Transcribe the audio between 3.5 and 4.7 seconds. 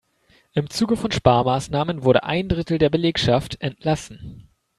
entlassen.